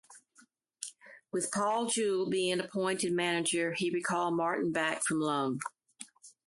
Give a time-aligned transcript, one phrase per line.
[1.31, 5.59] With Paul Jewell being appointed manager, he recalled Martin back from loan.